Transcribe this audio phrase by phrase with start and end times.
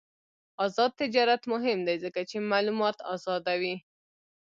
[0.65, 3.75] آزاد تجارت مهم دی ځکه چې معلومات آزادوي.